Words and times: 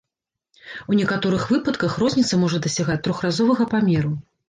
У 0.93 0.97
некаторых 1.01 1.45
выпадках 1.53 1.91
розніца 2.07 2.43
можа 2.47 2.65
дасягаць 2.67 3.01
трохразовага 3.07 3.73
памеру. 3.79 4.21